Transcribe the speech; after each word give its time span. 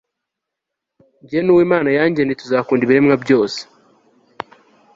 jye 1.27 1.39
n'uwo 1.41 1.61
imana 1.67 1.89
yangeneye, 1.97 2.39
tuzakunda 2.41 2.83
ibiremwa 2.83 3.15
byose 3.23 3.59